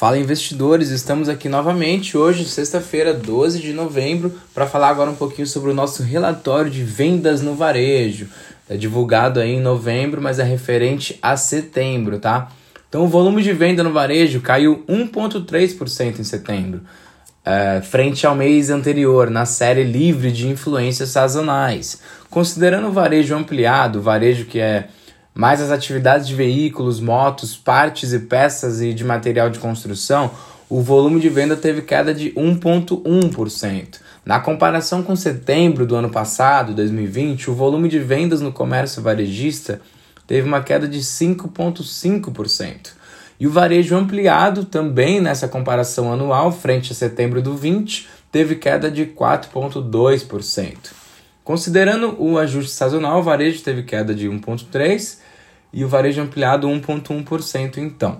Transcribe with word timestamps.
Fala 0.00 0.16
investidores, 0.16 0.88
estamos 0.88 1.28
aqui 1.28 1.46
novamente 1.46 2.16
hoje, 2.16 2.46
sexta-feira, 2.46 3.12
12 3.12 3.60
de 3.60 3.74
novembro, 3.74 4.32
para 4.54 4.66
falar 4.66 4.88
agora 4.88 5.10
um 5.10 5.14
pouquinho 5.14 5.46
sobre 5.46 5.70
o 5.70 5.74
nosso 5.74 6.02
relatório 6.02 6.70
de 6.70 6.82
vendas 6.82 7.42
no 7.42 7.54
varejo. 7.54 8.26
É 8.66 8.78
divulgado 8.78 9.38
aí 9.38 9.50
em 9.50 9.60
novembro, 9.60 10.22
mas 10.22 10.38
é 10.38 10.42
referente 10.42 11.18
a 11.20 11.36
setembro, 11.36 12.18
tá? 12.18 12.50
Então 12.88 13.04
o 13.04 13.08
volume 13.08 13.42
de 13.42 13.52
venda 13.52 13.84
no 13.84 13.92
varejo 13.92 14.40
caiu 14.40 14.82
1,3% 14.88 16.18
em 16.18 16.24
setembro, 16.24 16.80
é, 17.44 17.82
frente 17.82 18.26
ao 18.26 18.34
mês 18.34 18.70
anterior, 18.70 19.28
na 19.28 19.44
série 19.44 19.84
livre 19.84 20.32
de 20.32 20.48
influências 20.48 21.10
sazonais. 21.10 22.00
Considerando 22.30 22.88
o 22.88 22.92
varejo 22.92 23.36
ampliado, 23.36 24.00
varejo 24.00 24.46
que 24.46 24.60
é 24.60 24.88
mais 25.40 25.62
as 25.62 25.70
atividades 25.70 26.28
de 26.28 26.34
veículos, 26.34 27.00
motos, 27.00 27.56
partes 27.56 28.12
e 28.12 28.18
peças 28.18 28.82
e 28.82 28.92
de 28.92 29.02
material 29.02 29.48
de 29.48 29.58
construção, 29.58 30.30
o 30.68 30.82
volume 30.82 31.18
de 31.18 31.30
venda 31.30 31.56
teve 31.56 31.80
queda 31.80 32.12
de 32.12 32.30
1,1%. 32.32 34.00
Na 34.22 34.38
comparação 34.38 35.02
com 35.02 35.16
setembro 35.16 35.86
do 35.86 35.96
ano 35.96 36.10
passado, 36.10 36.74
2020, 36.74 37.50
o 37.50 37.54
volume 37.54 37.88
de 37.88 37.98
vendas 37.98 38.42
no 38.42 38.52
comércio 38.52 39.00
varejista 39.00 39.80
teve 40.26 40.46
uma 40.46 40.62
queda 40.62 40.86
de 40.86 40.98
5,5%. 40.98 42.90
E 43.40 43.46
o 43.46 43.50
varejo 43.50 43.96
ampliado 43.96 44.66
também 44.66 45.22
nessa 45.22 45.48
comparação 45.48 46.12
anual, 46.12 46.52
frente 46.52 46.92
a 46.92 46.94
setembro 46.94 47.40
do 47.40 47.56
20, 47.56 48.06
teve 48.30 48.56
queda 48.56 48.90
de 48.90 49.06
4,2%. 49.06 50.76
Considerando 51.42 52.14
o 52.22 52.36
ajuste 52.36 52.72
sazonal, 52.72 53.20
o 53.20 53.22
varejo 53.22 53.62
teve 53.62 53.84
queda 53.84 54.14
de 54.14 54.28
1,3% 54.28 55.29
e 55.72 55.84
o 55.84 55.88
varejo 55.88 56.20
ampliado 56.20 56.68
1,1% 56.68 57.78
então. 57.78 58.18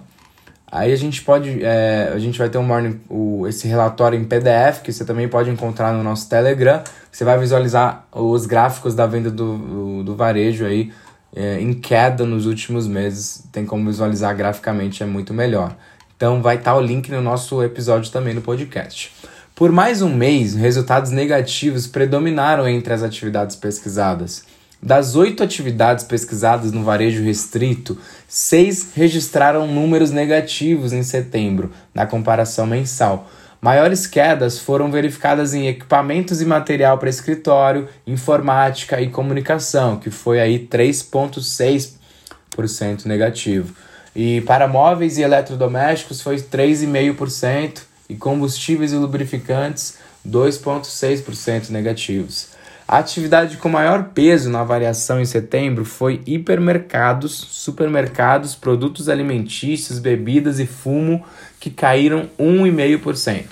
Aí 0.73 0.93
a 0.93 0.97
gente 0.97 1.23
pode, 1.23 1.65
é, 1.65 2.13
a 2.15 2.19
gente 2.19 2.39
vai 2.39 2.49
ter 2.49 2.57
um 2.57 2.63
morning, 2.63 3.01
o, 3.09 3.45
esse 3.49 3.67
relatório 3.67 4.19
em 4.19 4.25
PDF 4.25 4.83
que 4.85 4.93
você 4.93 5.05
também 5.05 5.27
pode 5.29 5.51
encontrar 5.51 5.93
no 5.93 6.03
nosso 6.05 6.29
Telegram. 6.29 6.83
Você 7.11 7.25
vai 7.25 7.37
visualizar 7.39 8.07
os 8.13 8.47
gráficos 8.47 8.95
da 8.95 9.05
venda 9.05 9.31
do, 9.31 10.05
do 10.05 10.15
varejo 10.15 10.65
aí 10.65 10.93
é, 11.35 11.61
em 11.61 11.73
queda 11.73 12.25
nos 12.25 12.47
últimos 12.47 12.87
meses. 12.87 13.43
Tem 13.51 13.67
como 13.67 13.85
visualizar 13.87 14.37
graficamente, 14.37 15.03
é 15.03 15.07
muito 15.07 15.35
melhor. 15.35 15.75
Então 16.17 16.41
vai 16.41 16.57
estar 16.57 16.77
o 16.77 16.81
link 16.81 17.11
no 17.11 17.21
nosso 17.21 17.63
episódio 17.65 18.13
também 18.13 18.33
no 18.33 18.41
podcast. 18.41 19.13
Por 19.57 19.73
mais 19.73 20.01
um 20.03 20.15
mês, 20.15 20.55
resultados 20.55 21.11
negativos 21.11 21.87
predominaram 21.87 22.69
entre 22.69 22.95
as 22.95 23.03
atividades 23.03 23.57
pesquisadas. 23.57 24.45
Das 24.83 25.15
oito 25.15 25.43
atividades 25.43 26.05
pesquisadas 26.05 26.73
no 26.73 26.83
varejo 26.83 27.23
restrito, 27.23 27.99
seis 28.27 28.93
registraram 28.95 29.67
números 29.67 30.11
negativos 30.11 30.95
em 30.95 31.03
setembro, 31.03 31.71
na 31.95 32.07
comparação 32.07 32.67
mensal. 32.67 33.29
Maiores 33.61 34.07
quedas 34.07 34.59
foram 34.59 34.91
verificadas 34.91 35.53
em 35.53 35.69
equipamentos 35.69 36.41
e 36.41 36.47
material 36.47 36.97
para 36.97 37.11
escritório, 37.11 37.91
informática 38.07 39.03
e 39.03 39.11
comunicação, 39.11 39.99
que 39.99 40.11
foi 40.11 40.41
aí 40.41 40.67
3,6% 40.67 43.05
negativo. 43.05 43.75
E 44.17 44.41
para 44.41 44.67
móveis 44.67 45.19
e 45.19 45.23
eletrodomésticos 45.23 46.23
foi 46.23 46.37
3,5% 46.37 47.83
e 48.09 48.17
combustíveis 48.17 48.95
e 48.95 48.97
lubrificantes 48.97 49.99
2,6% 50.27 51.69
negativos. 51.69 52.59
A 52.91 52.99
atividade 52.99 53.57
com 53.57 53.69
maior 53.69 54.11
peso 54.13 54.51
na 54.51 54.65
variação 54.65 55.21
em 55.21 55.25
setembro 55.25 55.85
foi 55.85 56.21
hipermercados, 56.27 57.31
supermercados, 57.31 58.57
produtos 58.57 59.09
alimentícios, 59.09 60.01
bebidas 60.01 60.59
e 60.59 60.67
fumo, 60.67 61.25
que 61.61 61.71
caíram 61.71 62.29
1,5%. 62.37 63.45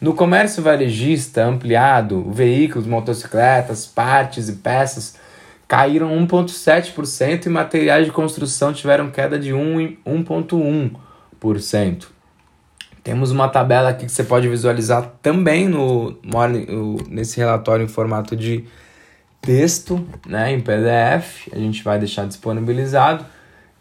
No 0.00 0.14
comércio 0.14 0.62
varejista 0.62 1.44
ampliado, 1.44 2.24
veículos, 2.30 2.86
motocicletas, 2.86 3.84
partes 3.84 4.48
e 4.48 4.54
peças 4.54 5.16
caíram 5.68 6.08
1,7% 6.26 7.44
e 7.44 7.50
materiais 7.50 8.06
de 8.06 8.12
construção 8.12 8.72
tiveram 8.72 9.10
queda 9.10 9.38
de 9.38 9.50
1,1%. 9.50 12.06
Temos 13.04 13.30
uma 13.30 13.50
tabela 13.50 13.90
aqui 13.90 14.06
que 14.06 14.12
você 14.12 14.24
pode 14.24 14.48
visualizar 14.48 15.12
também 15.20 15.68
no, 15.68 16.16
nesse 17.10 17.36
relatório 17.36 17.84
em 17.84 17.88
formato 17.88 18.34
de 18.34 18.64
texto 19.40 20.06
né, 20.26 20.52
em 20.52 20.60
PDF, 20.60 21.48
a 21.52 21.58
gente 21.58 21.82
vai 21.82 21.98
deixar 21.98 22.26
disponibilizado. 22.26 23.24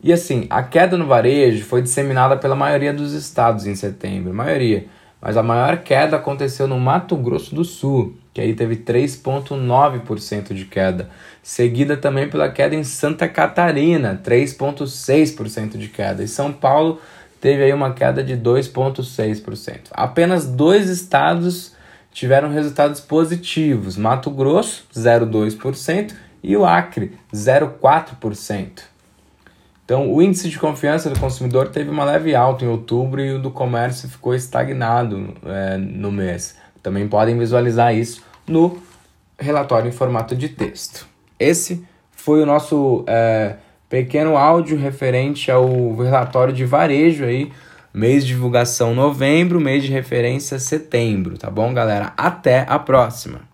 E 0.02 0.14
assim, 0.14 0.46
a 0.50 0.62
queda 0.62 0.98
no 0.98 1.08
varejo 1.08 1.66
foi 1.66 1.82
disseminada 1.82 2.38
pela 2.38 2.56
maioria 2.56 2.94
dos 2.94 3.14
estados 3.14 3.66
em 3.66 3.76
setembro, 3.76 4.34
maioria. 4.34 4.86
Mas 5.20 5.38
a 5.38 5.42
maior 5.42 5.78
queda 5.78 6.18
aconteceu 6.18 6.68
no 6.68 6.80
Mato 6.80 7.16
Grosso 7.16 7.56
do 7.56 7.64
Sul, 7.64 8.16
que 8.32 8.40
aí 8.40 8.54
teve 8.54 8.76
3,9% 8.76 10.54
de 10.54 10.66
queda, 10.66 11.10
seguida 11.42 11.98
também 11.98 12.30
pela 12.30 12.50
queda 12.50 12.76
em 12.76 12.84
Santa 12.84 13.28
Catarina, 13.28 14.22
3,6% 14.24 15.78
de 15.78 15.88
queda, 15.88 16.22
e 16.22 16.28
São 16.28 16.52
Paulo 16.54 17.02
teve 17.42 17.64
aí 17.64 17.74
uma 17.74 17.94
queda 17.94 18.24
de 18.24 18.36
2,6%. 18.36 19.80
Apenas 19.92 20.46
dois 20.46 20.90
estados 20.90 21.75
tiveram 22.16 22.50
resultados 22.50 23.02
positivos: 23.02 23.98
Mato 23.98 24.32
Grosso, 24.32 24.88
0,2%, 24.96 26.14
e 26.42 26.56
o 26.56 26.66
Acre, 26.66 27.12
0,4%. 27.34 28.84
Então, 29.84 30.12
o 30.12 30.20
índice 30.20 30.50
de 30.50 30.58
confiança 30.58 31.12
do 31.12 31.20
consumidor 31.20 31.68
teve 31.68 31.92
uma 31.92 32.04
leve 32.04 32.34
alta 32.34 32.66
em 32.66 32.68
outubro 32.68 33.22
e 33.22 33.34
o 33.34 33.40
do 33.40 33.52
comércio 33.52 34.10
ficou 34.10 34.34
estagnado 34.34 35.36
é, 35.46 35.78
no 35.78 36.12
mês. 36.12 36.56
Também 36.82 37.08
podem 37.08 37.38
visualizar 37.38 37.94
isso 37.94 38.24
no 38.48 38.82
relatório 39.38 39.90
em 39.90 39.92
formato 39.92 40.36
de 40.36 40.50
texto. 40.50 41.06
Esse 41.38 41.86
foi 42.12 42.42
o 42.42 42.46
nosso 42.48 43.04
é, 43.06 43.58
pequeno 43.88 44.38
áudio 44.38 44.78
referente 44.78 45.52
ao 45.52 45.96
relatório 45.96 46.54
de 46.54 46.66
varejo 46.66 47.26
aí, 47.26 47.52
mês 47.96 48.26
de 48.26 48.34
divulgação 48.34 48.94
novembro, 48.94 49.62
mês 49.62 49.82
de 49.82 49.92
referência 49.92 50.60
setembro, 50.60 51.38
tá 51.38 51.50
bom, 51.50 51.74
galera? 51.74 52.14
Até 52.18 52.66
a 52.68 52.78
próxima! 52.78 53.48